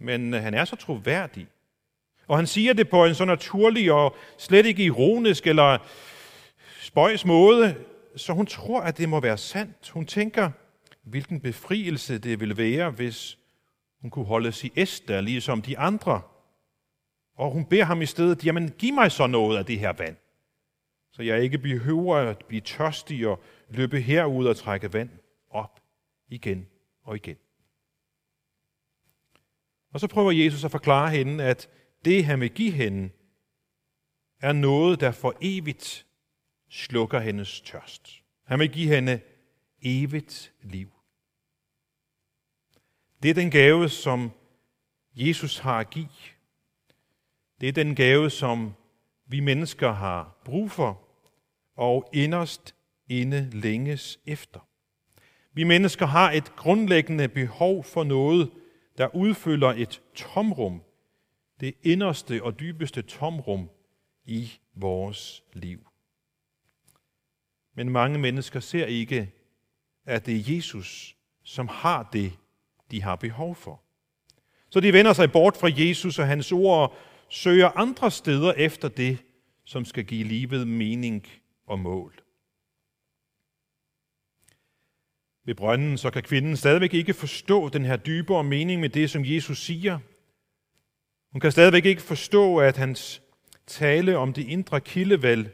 Men 0.00 0.34
øh, 0.34 0.42
han 0.42 0.54
er 0.54 0.64
så 0.64 0.76
troværdig. 0.76 1.46
Og 2.28 2.38
han 2.38 2.46
siger 2.46 2.72
det 2.72 2.88
på 2.88 3.04
en 3.04 3.14
så 3.14 3.24
naturlig 3.24 3.92
og 3.92 4.16
slet 4.38 4.66
ikke 4.66 4.84
ironisk 4.84 5.46
eller 5.46 5.78
spøjs 6.80 7.24
måde, 7.24 7.76
så 8.16 8.32
hun 8.32 8.46
tror, 8.46 8.80
at 8.80 8.98
det 8.98 9.08
må 9.08 9.20
være 9.20 9.38
sandt. 9.38 9.88
Hun 9.88 10.06
tænker, 10.06 10.50
hvilken 11.02 11.40
befrielse 11.40 12.18
det 12.18 12.40
ville 12.40 12.56
være, 12.56 12.90
hvis 12.90 13.38
hun 14.00 14.10
kunne 14.10 14.24
holde 14.24 14.52
sig 14.52 14.70
æster, 14.76 15.20
ligesom 15.20 15.62
de 15.62 15.78
andre. 15.78 16.20
Og 17.34 17.50
hun 17.50 17.64
beder 17.64 17.84
ham 17.84 18.02
i 18.02 18.06
stedet, 18.06 18.46
jamen 18.46 18.70
giv 18.70 18.94
mig 18.94 19.12
så 19.12 19.26
noget 19.26 19.58
af 19.58 19.66
det 19.66 19.78
her 19.78 19.92
vand, 19.92 20.16
så 21.10 21.22
jeg 21.22 21.42
ikke 21.42 21.58
behøver 21.58 22.16
at 22.16 22.44
blive 22.48 22.60
tørstig 22.60 23.28
og 23.28 23.42
løbe 23.68 24.00
herud 24.00 24.46
og 24.46 24.56
trække 24.56 24.92
vand 24.92 25.10
op 25.50 25.80
igen 26.28 26.66
og 27.02 27.16
igen. 27.16 27.36
Og 29.92 30.00
så 30.00 30.06
prøver 30.06 30.30
Jesus 30.30 30.64
at 30.64 30.70
forklare 30.70 31.10
hende, 31.10 31.44
at 31.44 31.68
det, 32.04 32.24
han 32.24 32.40
vil 32.40 32.50
give 32.50 32.72
hende, 32.72 33.10
er 34.40 34.52
noget, 34.52 35.00
der 35.00 35.10
for 35.10 35.34
evigt 35.40 36.06
slukker 36.68 37.20
hendes 37.20 37.60
tørst. 37.60 38.22
Han 38.44 38.58
vil 38.58 38.72
give 38.72 38.94
hende 38.94 39.20
evigt 39.82 40.52
liv. 40.62 40.90
Det 43.22 43.30
er 43.30 43.34
den 43.34 43.50
gave, 43.50 43.88
som 43.88 44.30
Jesus 45.14 45.58
har 45.58 45.78
at 45.78 45.90
give. 45.90 46.08
Det 47.62 47.68
er 47.68 47.72
den 47.72 47.94
gave, 47.94 48.30
som 48.30 48.74
vi 49.26 49.40
mennesker 49.40 49.92
har 49.92 50.40
brug 50.44 50.70
for, 50.70 51.08
og 51.76 52.08
inderst 52.12 52.74
inde 53.08 53.50
længes 53.52 54.18
efter. 54.26 54.60
Vi 55.52 55.64
mennesker 55.64 56.06
har 56.06 56.30
et 56.30 56.56
grundlæggende 56.56 57.28
behov 57.28 57.84
for 57.84 58.04
noget, 58.04 58.50
der 58.98 59.14
udfylder 59.14 59.68
et 59.68 60.02
tomrum, 60.14 60.82
det 61.60 61.74
inderste 61.82 62.42
og 62.42 62.60
dybeste 62.60 63.02
tomrum 63.02 63.70
i 64.24 64.52
vores 64.74 65.42
liv. 65.52 65.86
Men 67.74 67.90
mange 67.90 68.18
mennesker 68.18 68.60
ser 68.60 68.86
ikke, 68.86 69.32
at 70.06 70.26
det 70.26 70.36
er 70.36 70.54
Jesus, 70.54 71.16
som 71.42 71.68
har 71.68 72.08
det, 72.12 72.32
de 72.90 73.02
har 73.02 73.16
behov 73.16 73.54
for. 73.54 73.82
Så 74.70 74.80
de 74.80 74.92
vender 74.92 75.12
sig 75.12 75.32
bort 75.32 75.56
fra 75.56 75.68
Jesus 75.76 76.18
og 76.18 76.26
hans 76.26 76.52
ord 76.52 76.90
og 76.90 76.96
søger 77.32 77.68
andre 77.68 78.10
steder 78.10 78.52
efter 78.52 78.88
det, 78.88 79.18
som 79.64 79.84
skal 79.84 80.04
give 80.04 80.24
livet 80.24 80.68
mening 80.68 81.26
og 81.66 81.78
mål. 81.78 82.22
Ved 85.44 85.54
brønden 85.54 85.98
så 85.98 86.10
kan 86.10 86.22
kvinden 86.22 86.56
stadigvæk 86.56 86.94
ikke 86.94 87.14
forstå 87.14 87.68
den 87.68 87.84
her 87.84 87.96
dybere 87.96 88.44
mening 88.44 88.80
med 88.80 88.88
det, 88.88 89.10
som 89.10 89.24
Jesus 89.24 89.58
siger. 89.58 89.98
Hun 91.30 91.40
kan 91.40 91.52
stadigvæk 91.52 91.84
ikke 91.84 92.02
forstå, 92.02 92.58
at 92.58 92.76
hans 92.76 93.22
tale 93.66 94.16
om 94.16 94.32
det 94.32 94.48
indre 94.48 94.80
kildevæld 94.80 95.46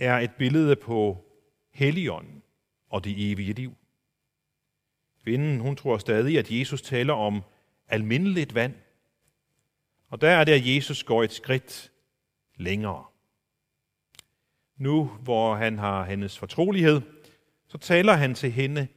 er 0.00 0.18
et 0.18 0.30
billede 0.38 0.76
på 0.76 1.24
Helligånden 1.72 2.42
og 2.90 3.04
det 3.04 3.32
evige 3.32 3.52
liv. 3.52 3.74
Kvinden, 5.22 5.60
hun 5.60 5.76
tror 5.76 5.98
stadig, 5.98 6.38
at 6.38 6.50
Jesus 6.50 6.82
taler 6.82 7.14
om 7.14 7.42
almindeligt 7.88 8.54
vand. 8.54 8.74
Og 10.14 10.20
der 10.20 10.30
er 10.30 10.44
det, 10.44 10.52
at 10.52 10.76
Jesus 10.76 11.02
går 11.02 11.22
et 11.22 11.32
skridt 11.32 11.92
længere. 12.56 13.04
Nu, 14.76 15.04
hvor 15.04 15.54
han 15.54 15.78
har 15.78 16.04
hendes 16.04 16.38
fortrolighed, 16.38 17.00
så 17.66 17.78
taler 17.78 18.12
han 18.12 18.34
til 18.34 18.52
hende 18.52 18.88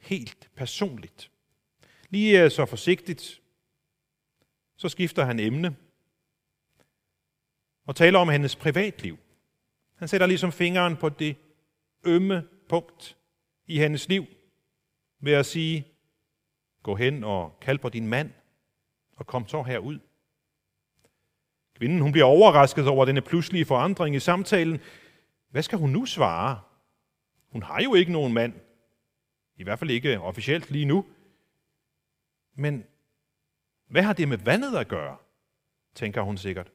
helt 0.00 0.50
personligt. 0.56 1.30
Lige 2.10 2.44
øh, 2.44 2.50
så 2.50 2.66
forsigtigt, 2.66 3.40
så 4.76 4.88
skifter 4.88 5.24
han 5.24 5.40
emne 5.40 5.76
og 7.86 7.96
taler 7.96 8.18
om 8.18 8.28
hendes 8.28 8.56
privatliv. 8.56 9.18
Han 9.96 10.08
sætter 10.08 10.26
ligesom 10.26 10.52
fingeren 10.52 10.96
på 10.96 11.08
det 11.08 11.36
ømme 12.04 12.48
punkt 12.68 13.16
i 13.66 13.78
hendes 13.78 14.08
liv 14.08 14.26
ved 15.20 15.32
at 15.32 15.46
sige, 15.46 15.86
gå 16.82 16.94
hen 16.94 17.24
og 17.24 17.58
kald 17.60 17.78
på 17.78 17.88
din 17.88 18.06
mand, 18.06 18.30
og 19.16 19.26
kom 19.26 19.48
så 19.48 19.62
herud. 19.62 19.98
Kvinden 21.74 22.00
hun 22.00 22.12
bliver 22.12 22.24
overrasket 22.24 22.88
over 22.88 23.04
denne 23.04 23.20
pludselige 23.20 23.64
forandring 23.64 24.16
i 24.16 24.20
samtalen. 24.20 24.80
Hvad 25.50 25.62
skal 25.62 25.78
hun 25.78 25.90
nu 25.90 26.06
svare? 26.06 26.60
Hun 27.48 27.62
har 27.62 27.82
jo 27.82 27.94
ikke 27.94 28.12
nogen 28.12 28.32
mand. 28.32 28.54
I 29.56 29.62
hvert 29.62 29.78
fald 29.78 29.90
ikke 29.90 30.20
officielt 30.20 30.70
lige 30.70 30.84
nu. 30.84 31.06
Men 32.54 32.84
hvad 33.86 34.02
har 34.02 34.12
det 34.12 34.28
med 34.28 34.38
vandet 34.38 34.76
at 34.76 34.88
gøre? 34.88 35.16
tænker 35.94 36.22
hun 36.22 36.36
sikkert. 36.36 36.72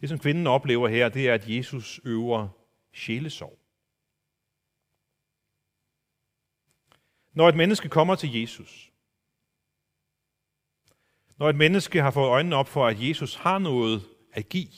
Det, 0.00 0.08
som 0.08 0.18
kvinden 0.18 0.46
oplever 0.46 0.88
her, 0.88 1.08
det 1.08 1.28
er, 1.28 1.34
at 1.34 1.48
Jesus 1.48 2.00
øver 2.04 2.48
sjælesorg. 2.92 3.58
Når 7.32 7.48
et 7.48 7.56
menneske 7.56 7.88
kommer 7.88 8.14
til 8.14 8.40
Jesus, 8.40 8.92
når 11.38 11.48
et 11.48 11.56
menneske 11.56 12.02
har 12.02 12.10
fået 12.10 12.28
øjnene 12.28 12.56
op 12.56 12.68
for, 12.68 12.86
at 12.86 13.08
Jesus 13.08 13.34
har 13.34 13.58
noget 13.58 14.02
at 14.32 14.48
give, 14.48 14.68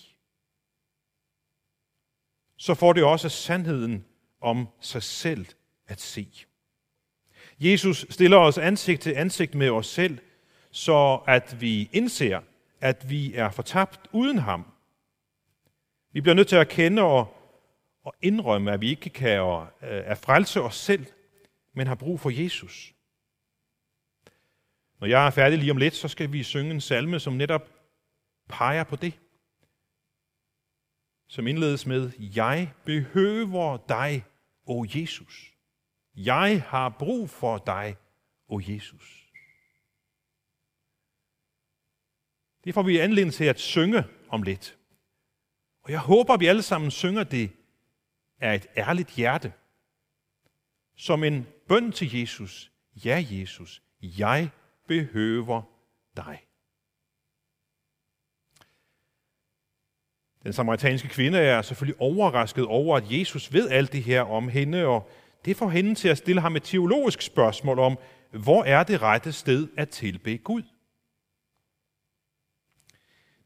så 2.57 2.75
får 2.75 2.93
det 2.93 3.05
også 3.05 3.29
sandheden 3.29 4.05
om 4.41 4.69
sig 4.81 5.03
selv 5.03 5.47
at 5.87 6.01
se. 6.01 6.29
Jesus 7.61 8.07
stiller 8.11 8.37
os 8.37 8.59
ansigt 8.59 9.03
til 9.03 9.15
ansigt 9.17 9.55
med 9.55 9.71
os 9.71 9.87
selv, 9.87 10.19
så 10.71 11.21
at 11.27 11.61
vi 11.61 11.91
indser, 11.93 12.41
at 12.81 13.11
vi 13.11 13.35
er 13.35 13.51
fortabt 13.51 14.01
uden 14.13 14.39
ham. 14.39 14.67
Vi 16.13 16.21
bliver 16.21 16.35
nødt 16.35 16.49
til 16.49 16.57
at 16.57 16.69
kende 16.69 17.03
og, 17.03 17.37
og 18.05 18.15
indrømme, 18.23 18.73
at 18.73 18.81
vi 18.81 18.91
ikke 18.91 19.11
kan 19.11 19.39
øh, 19.39 19.67
er 19.81 20.15
frelse 20.15 20.63
os 20.63 20.77
selv, 20.77 21.07
men 21.75 21.87
har 21.87 21.95
brug 21.95 22.21
for 22.21 22.31
Jesus. 22.31 22.95
Når 25.01 25.07
jeg 25.07 25.27
er 25.27 25.31
færdig 25.31 25.59
lige 25.59 25.71
om 25.71 25.77
lidt, 25.77 25.95
så 25.95 26.09
skal 26.09 26.33
vi 26.33 26.43
synge 26.43 26.71
en 26.71 26.81
salme, 26.81 27.21
som 27.21 27.33
netop 27.33 27.69
peger 28.49 28.85
på 28.85 28.97
det. 28.97 29.19
Som 31.29 31.47
indledes 31.47 31.87
med, 31.87 32.13
Jeg 32.19 32.73
behøver 32.85 33.77
dig, 33.77 34.25
o 34.67 34.85
Jesus. 34.95 35.55
Jeg 36.17 36.63
har 36.63 36.89
brug 36.89 37.31
for 37.31 37.59
dig, 37.59 37.97
o 38.49 38.61
Jesus. 38.69 39.25
Det 42.65 42.75
får 42.75 42.83
vi 42.83 42.99
anledning 42.99 43.35
til 43.35 43.45
at 43.45 43.61
synge 43.61 44.05
om 44.29 44.43
lidt. 44.43 44.79
Og 45.83 45.91
jeg 45.91 46.01
håber, 46.01 46.35
at 46.35 46.41
vi 46.41 46.47
alle 46.47 46.63
sammen 46.63 46.91
synger 46.91 47.25
det 47.25 47.51
af 48.41 48.55
et 48.55 48.67
ærligt 48.77 49.11
hjerte. 49.11 49.53
Som 50.97 51.25
en 51.25 51.47
bøn 51.69 51.93
til 51.93 52.21
Jesus. 52.21 52.73
Ja, 53.05 53.25
Jesus, 53.31 53.83
jeg 54.03 54.51
behøver 54.89 55.63
dig. 56.17 56.39
Den 60.43 60.53
samaritanske 60.53 61.09
kvinde 61.09 61.39
er 61.39 61.63
selvfølgelig 61.63 62.01
overrasket 62.01 62.67
over, 62.67 62.97
at 62.97 63.13
Jesus 63.13 63.53
ved 63.53 63.69
alt 63.71 63.93
det 63.93 64.03
her 64.03 64.23
om 64.23 64.49
hende, 64.49 64.87
og 64.87 65.11
det 65.45 65.57
får 65.57 65.69
hende 65.69 65.95
til 65.95 66.09
at 66.09 66.19
stille 66.19 66.41
ham 66.41 66.57
et 66.57 66.63
teologisk 66.63 67.23
spørgsmål 67.23 67.79
om, 67.79 67.99
hvor 68.31 68.65
er 68.65 68.83
det 68.83 69.03
rette 69.03 69.33
sted 69.33 69.69
at 69.77 69.89
tilbe 69.89 70.37
Gud? 70.37 70.63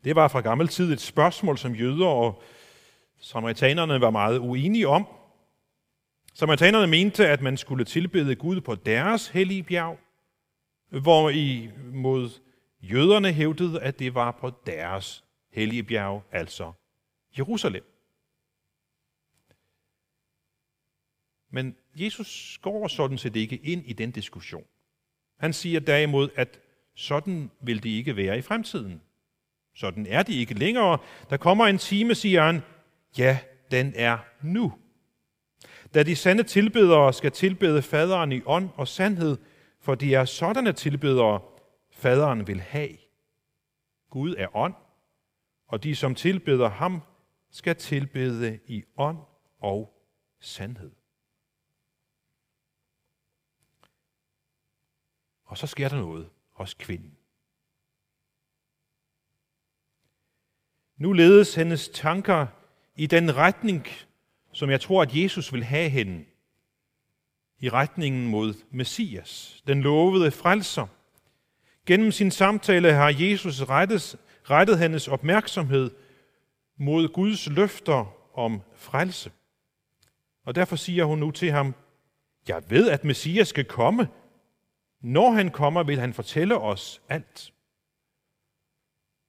Det 0.05 0.17
var 0.17 0.29
fra 0.29 0.41
gammel 0.41 0.69
tid 0.69 0.93
et 0.93 1.01
spørgsmål, 1.01 1.59
som 1.59 1.75
jøder 1.75 2.07
og 2.07 2.43
samaritanerne 3.21 4.01
var 4.01 4.11
meget 4.11 4.39
uenige 4.39 4.89
om. 4.89 5.07
Samaritanerne 6.35 6.87
mente, 6.87 7.29
at 7.29 7.43
man 7.43 7.57
skulle 7.57 7.85
tilbede 7.85 8.35
Gud 8.35 8.61
på 8.61 8.75
deres 8.75 9.29
hellige 9.29 9.63
bjerg, 9.63 9.99
hvor 11.01 11.31
i 11.31 11.71
mod 11.93 12.31
jøderne 12.83 13.33
hævdede, 13.33 13.81
at 13.81 13.99
det 13.99 14.15
var 14.15 14.31
på 14.31 14.53
deres 14.67 15.25
hellige 15.53 15.83
bjerg, 15.83 16.23
altså 16.33 16.73
Jerusalem. 17.39 17.85
Men 21.51 21.77
Jesus 21.95 22.59
går 22.63 22.89
sådan 22.89 23.19
set 23.19 23.37
ikke 23.37 23.57
ind 23.57 23.83
i 23.87 23.93
den 23.93 24.11
diskussion. 24.11 24.65
Han 25.39 25.53
siger 25.53 25.81
derimod, 25.81 26.29
at 26.35 26.61
sådan 26.95 27.51
vil 27.61 27.83
det 27.83 27.89
ikke 27.89 28.17
være 28.17 28.39
i 28.39 28.43
fremtiden. 28.43 29.03
Sådan 29.75 30.07
er 30.07 30.23
det 30.23 30.35
ikke 30.35 30.55
længere. 30.55 30.99
Der 31.31 31.37
kommer 31.37 31.67
en 31.67 31.79
time, 31.79 32.15
siger 32.15 32.43
han, 32.43 32.61
ja, 33.19 33.39
den 33.71 33.93
er 33.97 34.19
nu. 34.43 34.73
Da 35.95 36.03
de 36.03 36.17
sande 36.17 36.43
tilbedere 36.43 37.13
skal 37.13 37.33
tilbede 37.33 37.83
faderen 37.83 38.33
i 38.33 38.41
ånd 38.47 38.69
og 38.75 38.89
sandhed, 38.89 39.37
for 39.83 39.95
det 39.95 40.15
er 40.15 40.25
sådanne 40.25 40.73
tilbedere, 40.73 41.41
faderen 41.91 42.47
vil 42.47 42.61
have. 42.61 42.97
Gud 44.11 44.35
er 44.39 44.57
ånd, 44.57 44.75
og 45.67 45.83
de, 45.83 45.97
som 45.97 46.15
tilbeder 46.15 46.69
ham, 46.69 47.03
skal 47.51 47.77
tilbede 47.77 48.61
i 48.67 48.85
ånd 48.97 49.19
og 49.59 50.03
sandhed. 50.41 50.91
Og 55.45 55.59
så 55.59 55.67
sker 55.67 55.89
der 55.89 55.97
noget 55.97 56.31
hos 56.51 56.75
kvinden. 56.75 57.17
Nu 60.97 61.13
ledes 61.13 61.55
hendes 61.55 61.89
tanker 61.89 62.47
i 62.97 63.07
den 63.07 63.37
retning, 63.37 63.87
som 64.53 64.71
jeg 64.71 64.81
tror, 64.81 65.03
at 65.03 65.17
Jesus 65.17 65.53
vil 65.53 65.65
have 65.65 65.91
hende. 65.91 66.25
I 67.63 67.69
retningen 67.69 68.27
mod 68.27 68.55
Messias, 68.71 69.63
den 69.67 69.83
lovede 69.83 70.31
frelser. 70.31 70.87
Gennem 71.87 72.13
sin 72.13 72.31
samtale 72.31 72.93
har 72.93 73.15
Jesus 73.19 73.63
rettet, 73.63 74.17
rettet 74.51 74.79
hendes 74.79 75.09
opmærksomhed 75.09 75.91
mod 76.77 77.09
Guds 77.09 77.49
løfter 77.49 78.17
om 78.39 78.61
frelse. 78.75 79.31
Og 80.45 80.55
derfor 80.55 80.77
siger 80.77 81.05
hun 81.05 81.19
nu 81.19 81.31
til 81.31 81.51
ham, 81.51 81.75
jeg 82.49 82.63
ved, 82.69 82.91
at 82.91 83.05
Messias 83.05 83.49
skal 83.49 83.65
komme. 83.65 84.09
Når 85.01 85.31
han 85.31 85.51
kommer, 85.51 85.83
vil 85.83 86.01
han 86.01 86.15
fortælle 86.15 86.59
os 86.59 87.03
alt. 87.09 87.53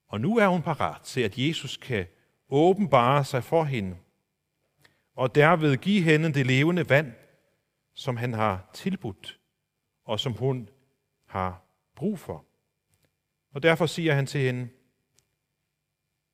Og 0.08 0.22
nu 0.22 0.38
er 0.38 0.48
hun 0.48 0.62
parat 0.62 1.02
til, 1.02 1.22
at 1.22 1.38
Jesus 1.38 1.78
kan 1.78 2.06
åbenbare 2.50 3.26
sig 3.26 3.44
for 3.44 3.64
hende, 3.64 3.96
og 5.16 5.36
derved 5.36 5.78
give 5.78 6.04
hende 6.04 6.34
det 6.34 6.46
levende 6.46 6.90
vand, 6.90 7.14
som 7.94 8.18
han 8.18 8.34
har 8.34 8.70
tilbudt, 8.74 9.40
og 10.06 10.20
som 10.20 10.34
hun 10.34 10.70
har 11.26 11.62
brug 11.96 12.20
for. 12.20 12.46
Og 13.52 13.64
derfor 13.64 13.86
siger 13.86 14.14
han 14.14 14.26
til 14.26 14.42
hende, 14.42 14.70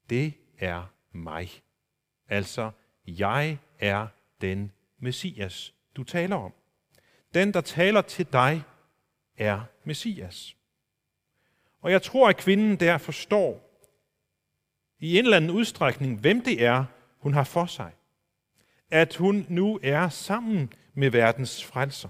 det 0.09 0.33
er 0.57 0.93
mig. 1.11 1.49
Altså, 2.27 2.71
jeg 3.07 3.57
er 3.79 4.07
den 4.41 4.71
Messias, 4.99 5.73
du 5.95 6.03
taler 6.03 6.35
om. 6.35 6.53
Den, 7.33 7.53
der 7.53 7.61
taler 7.61 8.01
til 8.01 8.33
dig, 8.33 8.63
er 9.37 9.61
Messias. 9.83 10.55
Og 11.81 11.91
jeg 11.91 12.01
tror, 12.01 12.29
at 12.29 12.37
kvinden 12.37 12.79
der 12.79 12.97
forstår, 12.97 13.69
i 14.99 15.17
en 15.17 15.23
eller 15.23 15.37
anden 15.37 15.51
udstrækning, 15.51 16.19
hvem 16.19 16.43
det 16.43 16.63
er, 16.63 16.85
hun 17.17 17.33
har 17.33 17.43
for 17.43 17.65
sig. 17.65 17.91
At 18.89 19.15
hun 19.15 19.45
nu 19.49 19.79
er 19.83 20.09
sammen 20.09 20.73
med 20.93 21.09
verdens 21.09 21.63
frelser. 21.65 22.09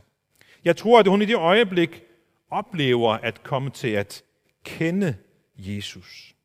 Jeg 0.63 0.77
tror, 0.77 0.99
at 0.99 1.07
hun 1.07 1.21
i 1.21 1.25
det 1.25 1.35
øjeblik 1.35 2.03
oplever 2.49 3.11
at 3.11 3.43
komme 3.43 3.69
til 3.69 3.87
at 3.87 4.23
kende 4.63 5.17
Jesus. 5.55 6.35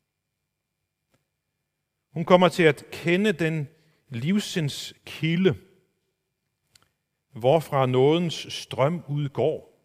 Hun 2.11 2.25
kommer 2.25 2.49
til 2.49 2.63
at 2.63 2.85
kende 2.91 3.31
den 3.31 3.67
livsens 4.09 4.93
kilde, 5.05 5.57
hvorfra 7.31 7.85
nådens 7.85 8.53
strøm 8.53 9.03
udgår, 9.07 9.81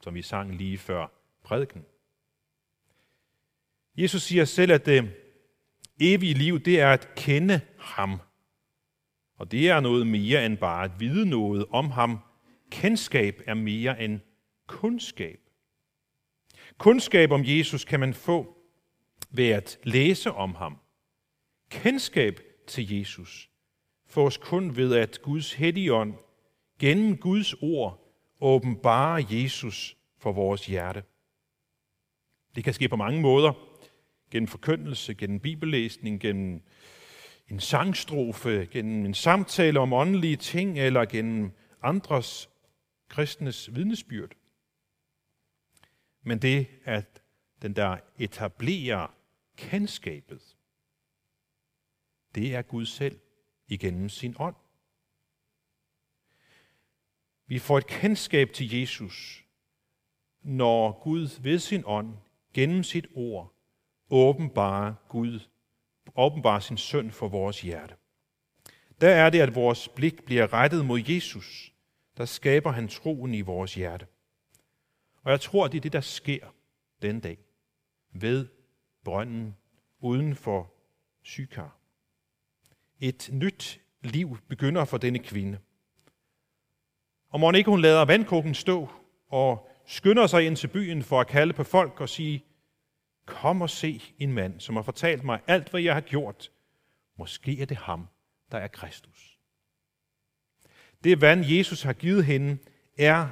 som 0.00 0.14
vi 0.14 0.22
sang 0.22 0.54
lige 0.54 0.78
før 0.78 1.06
prædiken. 1.44 1.84
Jesus 3.96 4.22
siger 4.22 4.44
selv, 4.44 4.72
at 4.72 4.86
det 4.86 5.14
evige 6.00 6.34
liv, 6.34 6.60
det 6.60 6.80
er 6.80 6.92
at 6.92 7.14
kende 7.14 7.60
ham. 7.78 8.20
Og 9.38 9.52
det 9.52 9.68
er 9.68 9.80
noget 9.80 10.06
mere 10.06 10.46
end 10.46 10.56
bare 10.56 10.84
at 10.84 11.00
vide 11.00 11.28
noget 11.28 11.64
om 11.70 11.90
ham. 11.90 12.18
Kendskab 12.70 13.42
er 13.46 13.54
mere 13.54 14.02
end 14.02 14.20
kundskab. 14.66 15.40
Kundskab 16.78 17.30
om 17.30 17.42
Jesus 17.44 17.84
kan 17.84 18.00
man 18.00 18.14
få 18.14 18.56
ved 19.30 19.48
at 19.48 19.78
læse 19.82 20.32
om 20.32 20.54
ham. 20.54 20.78
Kendskab 21.70 22.40
til 22.66 22.98
Jesus 22.98 23.50
fås 24.06 24.36
kun 24.36 24.76
ved, 24.76 24.94
at 24.94 25.18
Guds 25.22 25.52
helligånd 25.52 26.14
gennem 26.78 27.16
Guds 27.16 27.54
ord 27.54 28.14
åbenbarer 28.40 29.24
Jesus 29.30 29.96
for 30.18 30.32
vores 30.32 30.66
hjerte. 30.66 31.02
Det 32.56 32.64
kan 32.64 32.74
ske 32.74 32.88
på 32.88 32.96
mange 32.96 33.20
måder 33.20 33.52
gennem 34.30 34.46
forkyndelse, 34.48 35.14
gennem 35.14 35.40
bibellæsning, 35.40 36.20
gennem 36.20 36.62
en 37.48 37.60
sangstrofe, 37.60 38.66
gennem 38.70 39.04
en 39.04 39.14
samtale 39.14 39.80
om 39.80 39.92
åndelige 39.92 40.36
ting, 40.36 40.78
eller 40.78 41.04
gennem 41.04 41.52
andres 41.82 42.50
kristnes 43.08 43.74
vidnesbyrd. 43.74 44.30
Men 46.22 46.38
det, 46.38 46.66
at 46.84 47.22
den 47.62 47.76
der 47.76 47.98
etablerer 48.18 49.14
kendskabet, 49.56 50.56
det 52.34 52.54
er 52.54 52.62
Gud 52.62 52.86
selv 52.86 53.20
igennem 53.68 54.08
sin 54.08 54.36
ånd. 54.38 54.56
Vi 57.46 57.58
får 57.58 57.78
et 57.78 57.86
kendskab 57.86 58.52
til 58.52 58.80
Jesus, 58.80 59.44
når 60.42 61.02
Gud 61.02 61.42
ved 61.42 61.58
sin 61.58 61.82
ånd, 61.86 62.16
gennem 62.54 62.82
sit 62.82 63.06
ord, 63.14 63.54
åbenbare 64.10 64.96
Gud, 65.08 65.40
åbenbare 66.16 66.60
sin 66.60 66.76
søn 66.76 67.10
for 67.10 67.28
vores 67.28 67.60
hjerte. 67.60 67.94
Der 69.00 69.10
er 69.10 69.30
det, 69.30 69.40
at 69.40 69.54
vores 69.54 69.88
blik 69.88 70.24
bliver 70.24 70.52
rettet 70.52 70.86
mod 70.86 71.02
Jesus. 71.08 71.72
Der 72.16 72.24
skaber 72.24 72.70
han 72.70 72.88
troen 72.88 73.34
i 73.34 73.40
vores 73.40 73.74
hjerte. 73.74 74.06
Og 75.22 75.30
jeg 75.30 75.40
tror, 75.40 75.68
det 75.68 75.76
er 75.76 75.80
det, 75.80 75.92
der 75.92 76.00
sker 76.00 76.46
den 77.02 77.20
dag. 77.20 77.38
ved 78.12 78.48
brønden 79.04 79.56
uden 80.00 80.36
for 80.36 80.72
Sykar. 81.22 81.78
Et 83.00 83.30
nyt 83.32 83.80
liv 84.02 84.38
begynder 84.48 84.84
for 84.84 84.98
denne 84.98 85.18
kvinde. 85.18 85.58
Og 87.28 87.40
må 87.40 87.52
ikke 87.52 87.70
hun 87.70 87.80
lader 87.80 88.04
vandkrukken 88.04 88.54
stå 88.54 88.88
og 89.28 89.68
skynder 89.86 90.26
sig 90.26 90.46
ind 90.46 90.56
til 90.56 90.68
byen 90.68 91.02
for 91.02 91.20
at 91.20 91.26
kalde 91.26 91.52
på 91.52 91.64
folk 91.64 92.00
og 92.00 92.08
sige, 92.08 92.44
kom 93.28 93.62
og 93.62 93.70
se 93.70 94.02
en 94.18 94.32
mand, 94.32 94.60
som 94.60 94.76
har 94.76 94.82
fortalt 94.82 95.24
mig 95.24 95.40
alt, 95.46 95.70
hvad 95.70 95.80
jeg 95.80 95.94
har 95.94 96.00
gjort. 96.00 96.50
Måske 97.18 97.60
er 97.60 97.66
det 97.66 97.76
ham, 97.76 98.06
der 98.52 98.58
er 98.58 98.68
Kristus. 98.68 99.38
Det 101.04 101.20
vand, 101.20 101.44
Jesus 101.44 101.82
har 101.82 101.92
givet 101.92 102.24
hende, 102.24 102.58
er 102.98 103.28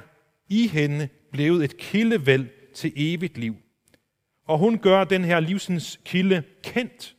i 0.49 0.67
hende 0.67 1.09
blevet 1.31 1.63
et 1.63 1.77
kildevæld 1.77 2.73
til 2.73 2.93
evigt 2.95 3.37
liv. 3.37 3.55
Og 4.43 4.57
hun 4.57 4.79
gør 4.79 5.03
den 5.03 5.23
her 5.23 5.39
livsens 5.39 5.99
kilde 6.05 6.43
kendt. 6.63 7.15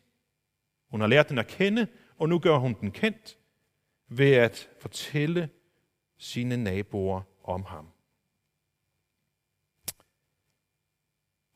Hun 0.91 1.01
har 1.01 1.09
lært 1.09 1.29
den 1.29 1.39
at 1.39 1.47
kende, 1.47 1.87
og 2.19 2.29
nu 2.29 2.39
gør 2.39 2.57
hun 2.57 2.77
den 2.81 2.91
kendt 2.91 3.39
ved 4.09 4.33
at 4.33 4.69
fortælle 4.81 5.49
sine 6.19 6.57
naboer 6.57 7.23
om 7.45 7.65
ham. 7.65 7.87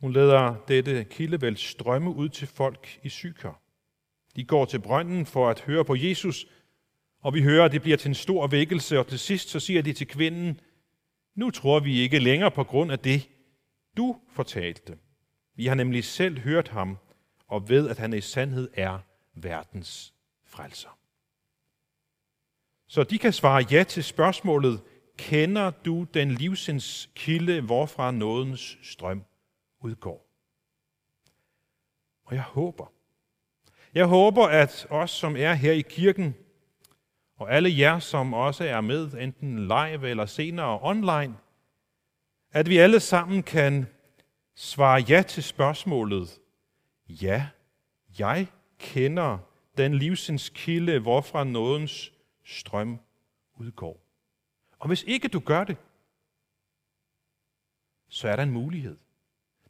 Hun 0.03 0.13
lader 0.13 0.55
dette 0.69 1.05
kildevæld 1.05 1.57
strømme 1.57 2.11
ud 2.11 2.29
til 2.29 2.49
folk 2.49 3.01
i 3.03 3.09
Syker. 3.09 3.61
De 4.37 4.45
går 4.45 4.65
til 4.65 4.79
brønden 4.81 5.27
for 5.27 5.49
at 5.51 5.61
høre 5.61 5.85
på 5.85 5.95
Jesus, 5.95 6.47
og 7.21 7.35
vi 7.35 7.43
hører, 7.43 7.65
at 7.65 7.73
det 7.73 7.83
bliver 7.83 7.97
til 7.97 8.09
en 8.09 8.15
stor 8.15 8.47
vækkelse, 8.47 8.99
og 8.99 9.07
til 9.07 9.19
sidst 9.19 9.49
så 9.49 9.61
siger 9.61 9.83
de 9.83 9.93
til 9.93 10.07
kvinden, 10.07 10.61
nu 11.35 11.51
tror 11.51 11.81
vi 11.81 12.01
ikke 12.01 12.19
længere 12.19 12.51
på 12.51 12.65
grund 12.65 12.93
af 12.93 12.99
det, 12.99 13.29
du 13.97 14.17
fortalte. 14.33 14.99
Vi 15.57 15.67
har 15.67 15.75
nemlig 15.75 16.05
selv 16.05 16.39
hørt 16.39 16.69
ham, 16.69 16.99
og 17.49 17.69
ved, 17.69 17.89
at 17.89 17.99
han 17.99 18.13
i 18.13 18.21
sandhed 18.21 18.71
er 18.75 18.99
verdens 19.35 20.15
frelser. 20.47 20.99
Så 22.89 23.03
de 23.03 23.19
kan 23.19 23.33
svare 23.33 23.67
ja 23.71 23.85
til 23.85 24.05
spørgsmålet, 24.05 24.81
kender 25.19 25.71
du 25.71 26.07
den 26.15 26.31
livsens 26.31 27.11
kilde, 27.15 27.61
hvorfra 27.61 28.11
nådens 28.11 28.79
strøm 28.83 29.25
udgår? 29.83 30.29
Og 32.25 32.35
jeg 32.35 32.43
håber, 32.43 32.93
jeg 33.95 34.07
håber, 34.07 34.47
at 34.47 34.87
os, 34.91 35.11
som 35.11 35.37
er 35.37 35.55
her 35.55 35.73
i 35.73 35.81
kirken, 35.81 36.35
og 37.37 37.53
alle 37.53 37.79
jer, 37.79 37.99
som 37.99 38.35
også 38.35 38.65
er 38.65 38.81
med, 38.81 39.13
enten 39.13 39.59
live 39.59 40.09
eller 40.09 40.27
senere 40.27 40.79
online, 40.83 41.37
at 42.51 42.69
vi 42.69 42.79
alle 42.79 43.01
sammen 43.01 43.43
kan 43.43 43.87
svare 44.55 45.05
ja 45.09 45.23
til 45.23 45.43
spørgsmålet, 45.43 46.41
ja, 47.09 47.49
jeg 48.19 48.47
kender 48.79 49.39
den 49.77 49.95
livsens 49.95 50.49
kilde, 50.55 50.99
hvorfra 50.99 51.45
nådens 51.45 52.13
strøm 52.45 52.99
udgår. 53.55 54.01
Og 54.79 54.87
hvis 54.89 55.03
ikke 55.03 55.29
du 55.29 55.41
gør 55.41 55.65
det, 55.65 55.77
så 58.09 58.29
er 58.29 58.37
der 58.37 58.43
en 58.43 58.51
mulighed. 58.51 58.97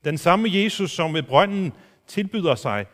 Den 0.05 0.19
samme 0.19 0.49
Jesus, 0.53 0.91
som 0.91 1.15
ved 1.15 1.23
brønden 1.23 1.73
tilbyder 2.07 2.55
sig 2.55 2.87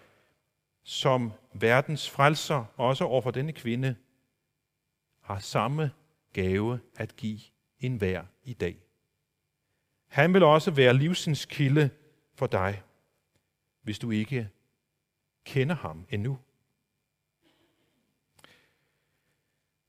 som 0.83 1.33
verdens 1.53 2.11
frelser, 2.11 2.65
også 2.77 3.05
over 3.05 3.21
for 3.21 3.31
denne 3.31 3.53
kvinde, 3.53 3.97
har 5.21 5.39
samme 5.39 5.91
gave 6.33 6.81
at 6.97 7.17
give 7.17 7.39
en 7.81 7.97
hver 7.97 8.25
i 8.45 8.53
dag. 8.53 8.77
Han 10.07 10.35
vil 10.35 10.43
også 10.43 10.71
være 10.71 10.95
livsens 10.95 11.45
kilde 11.45 11.91
for 12.35 12.47
dig, 12.47 12.83
hvis 13.83 13.99
du 13.99 14.11
ikke 14.11 14.49
kender 15.45 15.75
ham 15.75 16.07
endnu. 16.11 16.39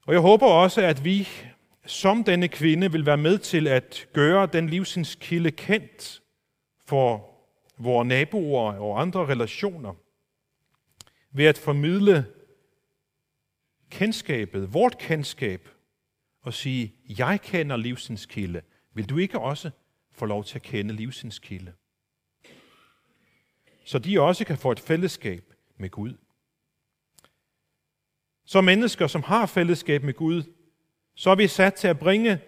Og 0.06 0.14
jeg 0.14 0.22
håber 0.22 0.48
også, 0.48 0.82
at 0.82 1.06
vi 1.06 1.28
som 1.86 2.24
denne 2.24 2.48
kvinde 2.48 2.92
vil 2.92 3.06
være 3.06 3.18
med 3.18 3.38
til 3.38 3.68
at 3.68 4.08
gøre 4.14 4.46
den 4.46 4.70
livsens 4.70 5.16
kilde 5.16 5.52
kendt 5.52 6.22
for 6.90 7.36
vores 7.78 8.08
naboer 8.08 8.74
og 8.74 9.02
andre 9.02 9.26
relationer, 9.26 9.94
ved 11.32 11.46
at 11.46 11.58
formidle 11.58 12.26
kendskabet, 13.90 14.74
vort 14.74 14.98
kendskab, 14.98 15.70
og 16.42 16.54
sige, 16.54 16.96
jeg 17.18 17.42
kender 17.42 17.78
livsens 17.78 18.26
kilde. 18.26 18.62
Vil 18.94 19.10
du 19.10 19.18
ikke 19.18 19.40
også 19.40 19.70
få 20.12 20.26
lov 20.26 20.44
til 20.44 20.56
at 20.56 20.62
kende 20.62 20.94
livsens 20.94 21.40
kilde? 21.40 21.74
Så 23.86 24.00
de 24.00 24.22
også 24.22 24.46
kan 24.46 24.58
få 24.58 24.72
et 24.72 24.80
fællesskab 24.80 25.54
med 25.78 25.90
Gud. 25.90 26.14
Som 28.46 28.64
mennesker, 28.64 29.08
som 29.08 29.24
har 29.24 29.46
fællesskab 29.46 30.04
med 30.04 30.14
Gud, 30.14 30.44
så 31.16 31.30
er 31.30 31.36
vi 31.36 31.48
sat 31.48 31.74
til 31.74 31.88
at 31.88 32.00
bringe 32.00 32.40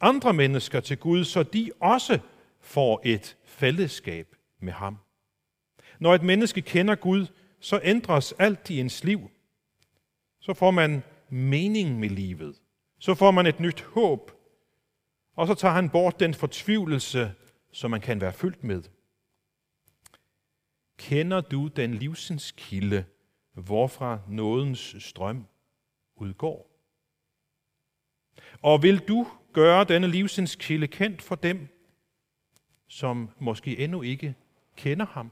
andre 0.00 0.32
mennesker 0.32 0.80
til 0.80 0.98
Gud, 0.98 1.24
så 1.24 1.42
de 1.42 1.70
også 1.80 2.18
får 2.64 3.00
et 3.04 3.36
fællesskab 3.44 4.36
med 4.60 4.72
ham. 4.72 4.98
Når 6.00 6.14
et 6.14 6.22
menneske 6.22 6.60
kender 6.60 6.94
Gud, 6.94 7.26
så 7.60 7.80
ændres 7.82 8.32
alt 8.32 8.70
i 8.70 8.80
ens 8.80 9.04
liv. 9.04 9.30
Så 10.40 10.54
får 10.54 10.70
man 10.70 11.02
mening 11.28 12.00
med 12.00 12.08
livet. 12.08 12.60
Så 12.98 13.14
får 13.14 13.30
man 13.30 13.46
et 13.46 13.60
nyt 13.60 13.80
håb. 13.80 14.30
Og 15.36 15.46
så 15.46 15.54
tager 15.54 15.74
han 15.74 15.90
bort 15.90 16.20
den 16.20 16.34
fortvivlelse, 16.34 17.34
som 17.72 17.90
man 17.90 18.00
kan 18.00 18.20
være 18.20 18.32
fyldt 18.32 18.64
med. 18.64 18.82
Kender 20.98 21.40
du 21.40 21.68
den 21.68 21.94
livsens 21.94 22.54
kilde, 22.56 23.04
hvorfra 23.52 24.20
nådens 24.28 24.96
strøm 24.98 25.46
udgår? 26.16 26.70
Og 28.62 28.82
vil 28.82 28.98
du 28.98 29.26
gøre 29.52 29.84
denne 29.84 30.06
livsens 30.06 30.56
kilde 30.56 30.86
kendt 30.86 31.22
for 31.22 31.34
dem, 31.34 31.68
som 32.94 33.30
måske 33.38 33.78
endnu 33.78 34.02
ikke 34.02 34.34
kender 34.76 35.06
ham? 35.06 35.30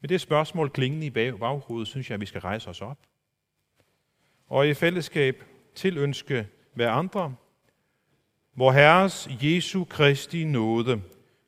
Med 0.00 0.08
det 0.08 0.20
spørgsmål 0.20 0.70
klingende 0.70 1.06
i 1.06 1.10
baghovedet, 1.10 1.88
synes 1.88 2.10
jeg, 2.10 2.14
at 2.14 2.20
vi 2.20 2.26
skal 2.26 2.40
rejse 2.40 2.70
os 2.70 2.82
op. 2.82 2.98
Og 4.46 4.68
i 4.68 4.74
fællesskab 4.74 5.44
tilønske 5.74 6.48
hver 6.74 6.90
andre, 6.90 7.34
hvor 8.52 8.72
Herres 8.72 9.28
Jesu 9.42 9.84
Kristi 9.84 10.44
nåde, 10.44 11.02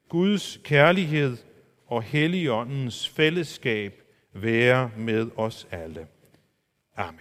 Guds 0.08 0.56
kærlighed 0.64 1.36
og 1.86 2.02
Helligåndens 2.02 3.08
fællesskab 3.08 4.02
være 4.32 4.90
med 4.96 5.30
os 5.36 5.68
alle. 5.70 6.08
Amen. 6.96 7.20